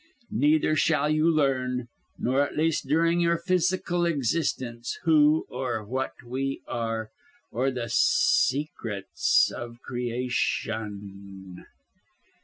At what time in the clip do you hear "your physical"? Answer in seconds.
3.19-4.03